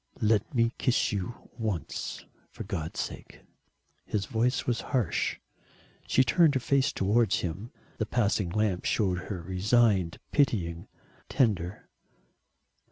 [0.23, 3.41] "Let me kiss you once, for God's sake,"
[4.03, 5.37] his voice was harsh.
[6.07, 7.71] She turned her face towards him.
[7.99, 10.87] The passing lamp showed her resigned, pitying,
[11.29, 11.87] tender.